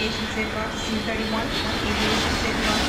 [0.00, 1.36] Aviation Safe Box C-31,
[1.84, 2.80] Aviation Safe Box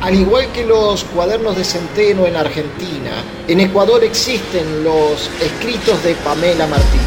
[0.00, 0.06] C-31.
[0.06, 3.12] Al igual que los cuadernos de centeno en Argentina,
[3.46, 7.04] en Ecuador existen los escritos de Pamela Martínez.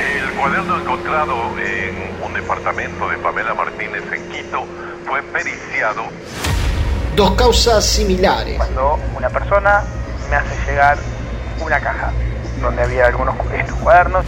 [0.00, 4.64] El cuaderno encontrado en un departamento de Pamela Martínez en Quito
[5.06, 6.06] fue periciado.
[7.16, 8.58] Dos causas similares.
[8.58, 9.82] Cuando una persona
[10.28, 10.98] me hace llegar
[11.64, 12.12] una caja
[12.60, 14.26] donde había algunos estos cuadernos.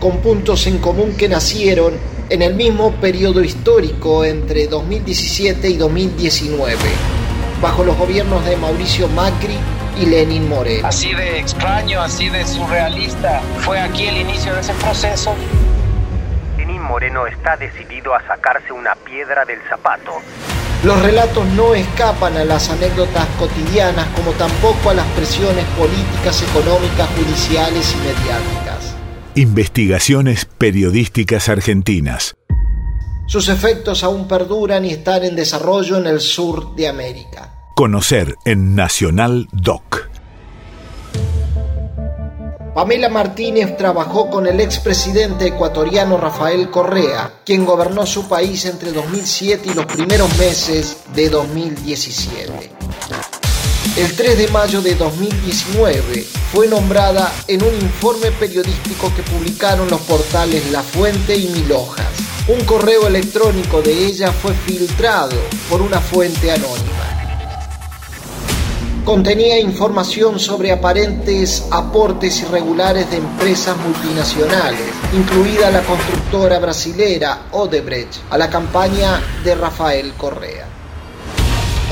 [0.00, 1.98] Con puntos en común que nacieron
[2.30, 6.78] en el mismo periodo histórico entre 2017 y 2019,
[7.60, 9.58] bajo los gobiernos de Mauricio Macri
[10.00, 10.88] y Lenin Moreno.
[10.88, 15.34] Así de extraño, así de surrealista fue aquí el inicio de ese proceso.
[16.56, 20.12] Lenin Moreno está decidido a sacarse una piedra del zapato.
[20.84, 27.08] Los relatos no escapan a las anécdotas cotidianas como tampoco a las presiones políticas, económicas,
[27.10, 28.96] judiciales y mediáticas.
[29.36, 32.34] Investigaciones Periodísticas Argentinas.
[33.26, 37.54] Sus efectos aún perduran y están en desarrollo en el sur de América.
[37.76, 40.01] Conocer en Nacional Doc.
[42.74, 49.68] Pamela Martínez trabajó con el expresidente ecuatoriano Rafael Correa, quien gobernó su país entre 2007
[49.70, 52.70] y los primeros meses de 2017.
[53.98, 60.00] El 3 de mayo de 2019 fue nombrada en un informe periodístico que publicaron los
[60.00, 62.06] portales La Fuente y Mil Hojas.
[62.48, 65.36] Un correo electrónico de ella fue filtrado
[65.68, 67.11] por una fuente anónima.
[69.04, 74.80] Contenía información sobre aparentes aportes irregulares de empresas multinacionales,
[75.12, 80.68] incluida la constructora brasilera Odebrecht, a la campaña de Rafael Correa.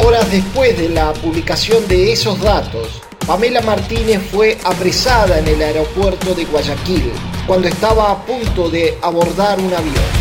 [0.06, 6.32] Horas después de la publicación de esos datos, Pamela Martínez fue apresada en el aeropuerto
[6.32, 7.10] de Guayaquil
[7.44, 10.19] cuando estaba a punto de abordar un avión.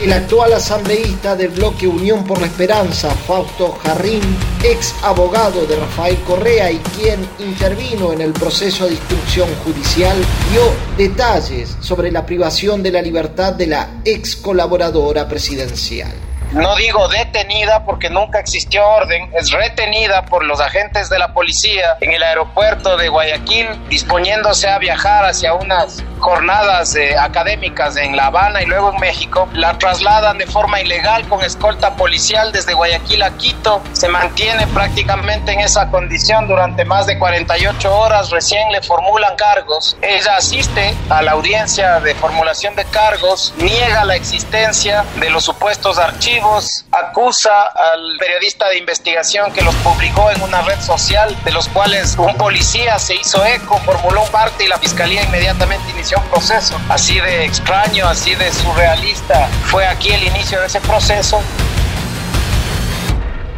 [0.00, 4.22] El actual asambleísta del bloque Unión por la Esperanza, Fausto Jarrín,
[4.62, 10.16] ex abogado de Rafael Correa y quien intervino en el proceso de instrucción judicial,
[10.50, 10.62] dio
[10.98, 16.12] detalles sobre la privación de la libertad de la ex colaboradora presidencial
[16.54, 21.96] no digo detenida porque nunca existió orden, es retenida por los agentes de la policía
[22.00, 28.26] en el aeropuerto de Guayaquil, disponiéndose a viajar hacia unas jornadas eh, académicas en La
[28.26, 29.48] Habana y luego en México.
[29.52, 33.82] La trasladan de forma ilegal con escolta policial desde Guayaquil a Quito.
[33.92, 38.30] Se mantiene prácticamente en esa condición durante más de 48 horas.
[38.30, 39.96] Recién le formulan cargos.
[40.00, 45.98] Ella asiste a la audiencia de formulación de cargos, niega la existencia de los supuestos
[45.98, 46.43] archivos
[46.90, 52.16] acusa al periodista de investigación que los publicó en una red social, de los cuales
[52.18, 56.78] un policía se hizo eco, formuló parte y la fiscalía inmediatamente inició un proceso.
[56.88, 61.40] Así de extraño, así de surrealista fue aquí el inicio de ese proceso.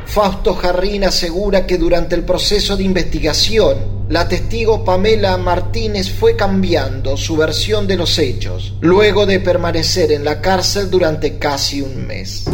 [0.07, 7.17] Fausto Jarrín asegura que durante el proceso de investigación, la testigo Pamela Martínez fue cambiando
[7.17, 12.47] su versión de los hechos, luego de permanecer en la cárcel durante casi un mes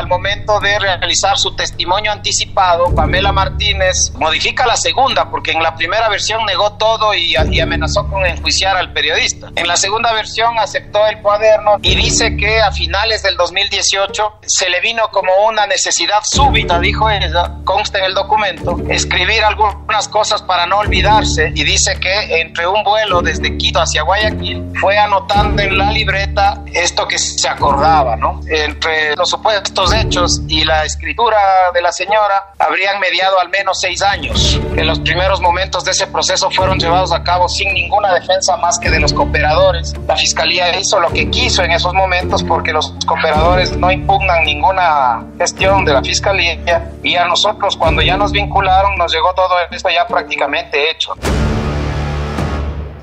[0.00, 5.74] al momento de realizar su testimonio anticipado, Pamela Martínez modifica la segunda, porque en la
[5.76, 9.50] primera versión negó todo y, amenazó con enjuiciar al periodista.
[9.56, 14.70] En la segunda versión aceptó el cuaderno y dice que a finales del 2018 se
[14.70, 20.40] le vino como una necesidad súbita, dijo ella, consta en el documento, escribir algunas cosas
[20.42, 25.60] para no olvidarse y dice que entre un vuelo desde Quito hacia Guayaquil fue anotando
[25.60, 28.40] en la libreta esto que se acordaba, ¿no?
[28.48, 31.38] Entre los supuestos hechos y la escritura
[31.72, 34.60] de la señora habrían mediado al menos seis años.
[34.76, 38.78] En los primeros momentos de ese proceso fueron llevados a cabo sin ninguna defensa más
[38.78, 39.94] que de los cooperadores.
[40.06, 45.24] La fiscalía hizo lo que quiso en esos momentos porque los cooperadores no impugnan ninguna
[45.38, 46.58] gestión de la fiscalía
[47.02, 51.14] y a nosotros cuando ya nos vincularon nos llegó todo esto ya prácticamente hecho.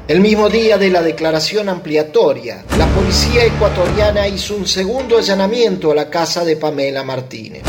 [0.07, 5.95] El mismo día de la declaración ampliatoria, la policía ecuatoriana hizo un segundo allanamiento a
[5.95, 7.63] la casa de Pamela Martínez.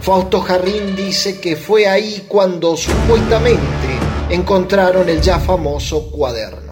[0.00, 3.88] Fausto Jarrín dice que fue ahí cuando supuestamente
[4.30, 6.67] encontraron el ya famoso cuaderno.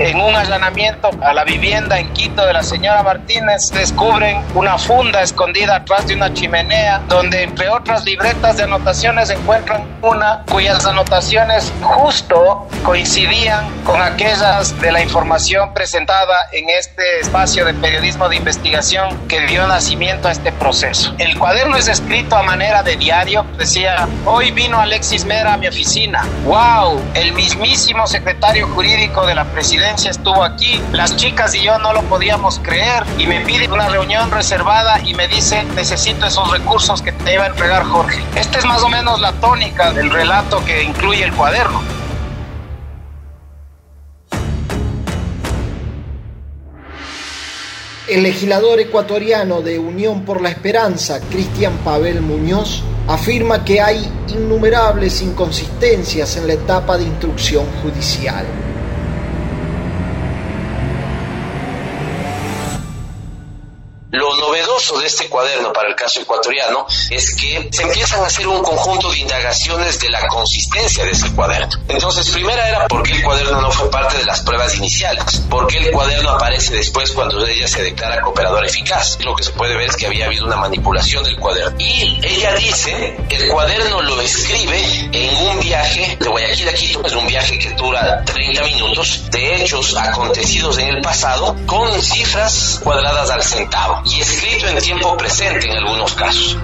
[0.00, 5.20] En un allanamiento a la vivienda en Quito de la señora Martínez, descubren una funda
[5.20, 11.70] escondida atrás de una chimenea, donde entre otras libretas de anotaciones encuentran una cuyas anotaciones
[11.82, 19.28] justo coincidían con aquellas de la información presentada en este espacio de periodismo de investigación
[19.28, 21.14] que dio nacimiento a este proceso.
[21.18, 25.68] El cuaderno es escrito a manera de diario, decía, hoy vino Alexis Mera a mi
[25.68, 26.26] oficina.
[26.44, 27.02] ¡Wow!
[27.12, 30.80] El mismísimo secretario jurídico de la presidencia estuvo aquí.
[30.92, 35.14] Las chicas y yo no lo podíamos creer y me pide una reunión reservada y
[35.14, 38.22] me dice, necesito esos recursos que te iba a entregar Jorge.
[38.36, 41.82] Esta es más o menos la tónica del relato que incluye el cuaderno.
[48.08, 55.20] El legislador ecuatoriano de Unión por la Esperanza, Cristian Pavel Muñoz, afirma que hay innumerables
[55.22, 58.46] inconsistencias en la etapa de instrucción judicial.
[64.80, 68.62] Novedoso de este cuaderno para el caso ecuatoriano es que se empiezan a hacer un
[68.62, 71.68] conjunto de indagaciones de la consistencia de ese cuaderno.
[71.88, 75.66] Entonces, primera era por qué el cuaderno no fue parte de las pruebas iniciales, por
[75.66, 79.18] qué el cuaderno aparece después cuando ella se declara cooperadora eficaz.
[79.20, 81.76] Lo que se puede ver es que había habido una manipulación del cuaderno.
[81.78, 84.80] Y ella dice, el cuaderno lo escribe
[85.12, 89.56] en un viaje de Guayaquil a Quito, es un viaje que dura 30 minutos, de
[89.56, 95.66] hechos acontecidos en el pasado, con cifras cuadradas al centavo y escrito en tiempo presente
[95.66, 96.56] en algunos casos.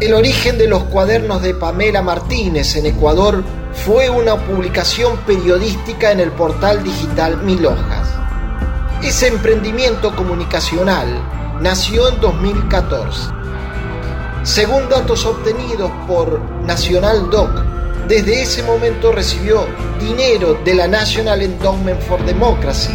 [0.00, 3.42] El origen de los cuadernos de Pamela Martínez en Ecuador
[3.72, 8.08] fue una publicación periodística en el portal digital Mil Hojas.
[9.02, 11.06] Ese emprendimiento comunicacional
[11.60, 13.40] nació en 2014
[14.42, 17.50] según datos obtenidos por National Doc,
[18.10, 19.68] desde ese momento recibió
[20.00, 22.92] dinero de la National Endowment for Democracy,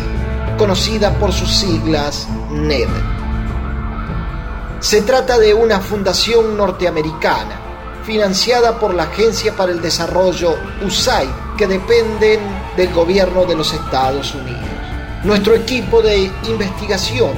[0.57, 2.89] conocida por sus siglas NED.
[4.81, 7.61] Se trata de una fundación norteamericana,
[8.05, 12.41] financiada por la Agencia para el Desarrollo USAID, que dependen
[12.75, 14.59] del gobierno de los Estados Unidos.
[15.23, 17.31] Nuestro equipo de investigación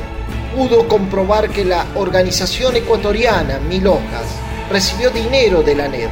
[0.56, 4.26] pudo comprobar que la organización ecuatoriana Mil Hojas
[4.72, 6.10] recibió dinero de la NED.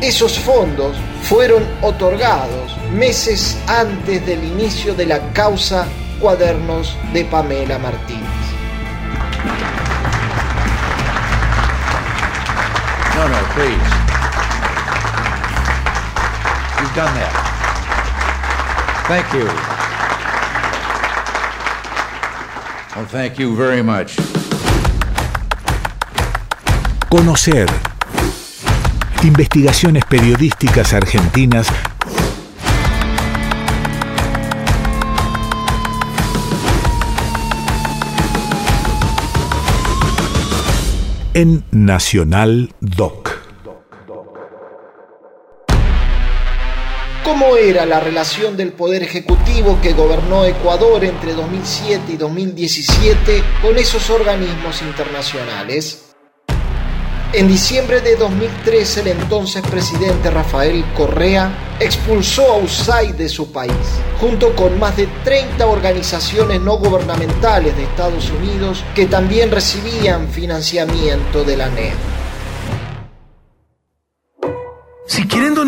[0.00, 5.86] Esos fondos fueron otorgados meses antes del inicio de la causa
[6.20, 8.22] Cuadernos de Pamela Martínez.
[13.14, 13.90] No, no, please.
[16.78, 17.48] You've done that.
[19.08, 19.46] Thank you.
[22.94, 24.16] Well, thank you very much.
[27.10, 27.97] Conocer.
[29.24, 31.66] Investigaciones periodísticas argentinas
[41.34, 43.38] en Nacional Doc.
[47.24, 53.76] ¿Cómo era la relación del Poder Ejecutivo que gobernó Ecuador entre 2007 y 2017 con
[53.78, 56.07] esos organismos internacionales?
[57.34, 63.70] En diciembre de 2013, el entonces presidente Rafael Correa expulsó a USAID de su país,
[64.18, 71.44] junto con más de 30 organizaciones no gubernamentales de Estados Unidos que también recibían financiamiento
[71.44, 72.17] de la NED.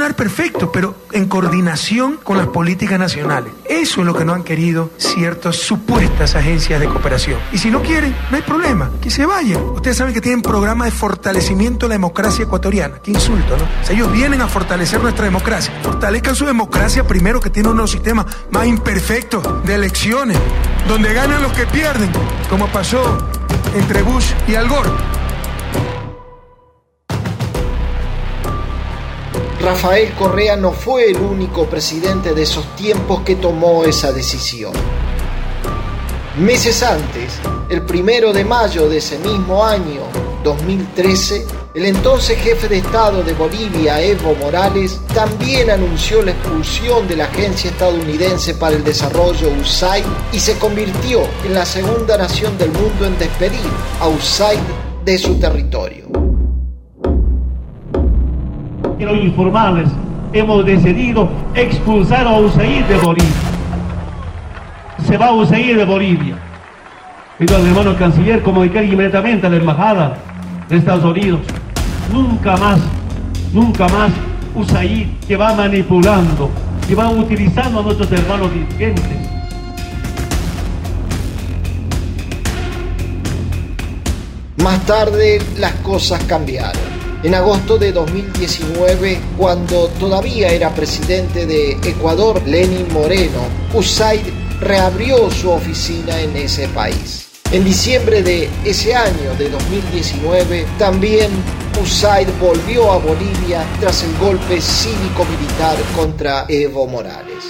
[0.00, 3.52] Perfecto, pero en coordinación con las políticas nacionales.
[3.68, 7.38] Eso es lo que no han querido ciertas supuestas agencias de cooperación.
[7.52, 9.62] Y si no quieren, no hay problema, que se vayan.
[9.62, 12.98] Ustedes saben que tienen programas de fortalecimiento de la democracia ecuatoriana.
[13.02, 13.64] Qué insulto, ¿no?
[13.64, 15.72] O sea, ellos vienen a fortalecer nuestra democracia.
[15.82, 20.38] Fortalezcan su democracia primero, que tiene uno de sistemas más imperfectos de elecciones,
[20.88, 22.10] donde ganan los que pierden,
[22.48, 23.18] como pasó
[23.74, 25.19] entre Bush y Al Gore.
[29.60, 34.72] Rafael Correa no fue el único presidente de esos tiempos que tomó esa decisión.
[36.38, 37.34] Meses antes,
[37.68, 40.00] el primero de mayo de ese mismo año,
[40.42, 47.16] 2013, el entonces jefe de Estado de Bolivia, Evo Morales, también anunció la expulsión de
[47.16, 52.72] la Agencia Estadounidense para el Desarrollo USAID y se convirtió en la segunda nación del
[52.72, 53.60] mundo en despedir
[54.00, 54.58] a USAID
[55.04, 56.19] de su territorio
[59.00, 59.88] quiero informarles,
[60.34, 63.34] hemos decidido expulsar a USAID de Bolivia.
[65.06, 66.36] Se va a USAID de Bolivia.
[67.40, 70.18] Al hermano canciller comunicar inmediatamente a la embajada
[70.68, 71.40] de Estados Unidos.
[72.12, 72.78] Nunca más,
[73.54, 74.12] nunca más
[74.54, 76.50] USAID que va manipulando,
[76.86, 79.30] que va utilizando a nuestros hermanos dirigentes.
[84.62, 86.89] Más tarde las cosas cambiaron.
[87.22, 93.42] En agosto de 2019, cuando todavía era presidente de Ecuador, Lenin Moreno,
[93.74, 94.22] USAID
[94.58, 97.28] reabrió su oficina en ese país.
[97.52, 101.30] En diciembre de ese año de 2019, también
[101.82, 107.44] USAID volvió a Bolivia tras el golpe cívico-militar contra Evo Morales.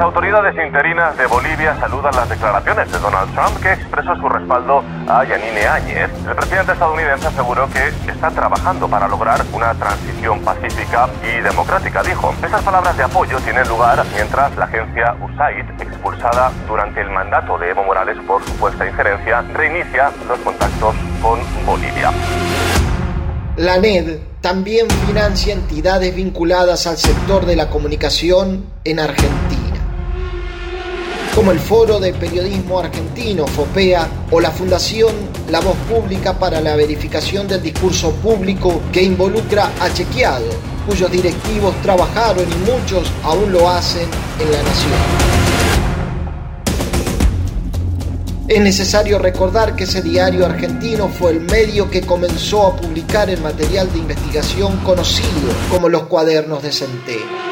[0.00, 4.82] Las autoridades interinas de Bolivia saludan las declaraciones de Donald Trump que expresó su respaldo
[5.06, 6.10] a Yanine Áñez.
[6.26, 12.34] El presidente estadounidense aseguró que está trabajando para lograr una transición pacífica y democrática, dijo.
[12.42, 17.68] Estas palabras de apoyo tienen lugar mientras la agencia USAID, expulsada durante el mandato de
[17.68, 22.10] Evo Morales por supuesta injerencia, reinicia los contactos con Bolivia.
[23.58, 29.59] La NED también financia entidades vinculadas al sector de la comunicación en Argentina
[31.34, 35.14] como el Foro de Periodismo Argentino, FOPEA, o la Fundación
[35.48, 40.50] La Voz Pública para la Verificación del Discurso Público que involucra a Chequeado,
[40.86, 44.08] cuyos directivos trabajaron y muchos aún lo hacen
[44.40, 45.40] en la nación.
[48.48, 53.40] Es necesario recordar que ese diario argentino fue el medio que comenzó a publicar el
[53.40, 57.49] material de investigación conocido como los cuadernos de Centeno.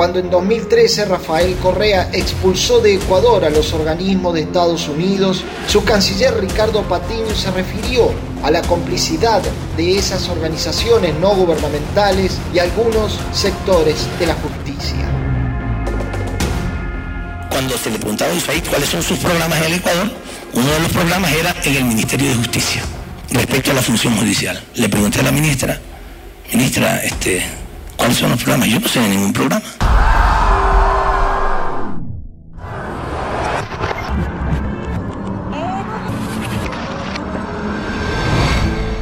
[0.00, 5.84] Cuando en 2013 Rafael Correa expulsó de Ecuador a los organismos de Estados Unidos, su
[5.84, 8.10] canciller Ricardo Patiño se refirió
[8.42, 9.42] a la complicidad
[9.76, 15.06] de esas organizaciones no gubernamentales y algunos sectores de la justicia.
[17.50, 20.10] Cuando se le preguntaba a cuáles son sus programas en el Ecuador,
[20.54, 22.80] uno de los programas era en el Ministerio de Justicia,
[23.32, 24.64] respecto a la función judicial.
[24.76, 25.78] Le pregunté a la ministra,
[26.50, 27.44] ministra, este,
[27.98, 28.70] ¿cuáles son los programas?
[28.70, 29.89] Yo no sé de ningún programa.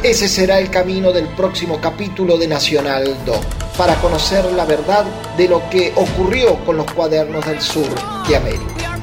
[0.08, 3.38] Ese será el camino del próximo capítulo de Nacional 2,
[3.76, 5.04] para conocer la verdad
[5.36, 7.86] de lo que ocurrió con los cuadernos del sur
[8.26, 8.98] de América.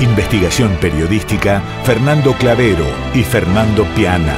[0.00, 4.36] Investigación periodística Fernando Clavero y Fernando Piana.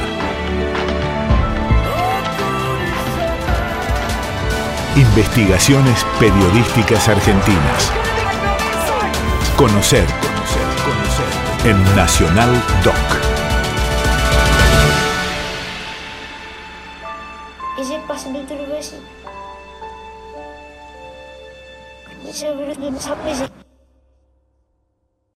[4.95, 7.91] Investigaciones periodísticas argentinas.
[9.57, 10.05] Conocer
[11.65, 12.51] en Nacional
[12.83, 12.95] Doc.
[17.79, 19.01] Is it possible to reverse it?